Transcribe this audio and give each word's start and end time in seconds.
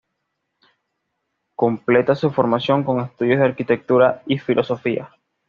Completa 1.53 2.15
su 2.15 2.31
formación 2.31 2.83
con 2.83 3.01
estudios 3.01 3.37
de 3.37 3.45
Arquitectura 3.45 4.23
y 4.25 4.39
Filosofía. 4.39 5.11